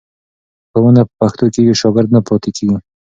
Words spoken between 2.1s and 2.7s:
نه پاتې